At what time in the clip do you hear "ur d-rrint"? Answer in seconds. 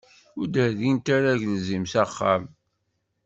0.39-1.07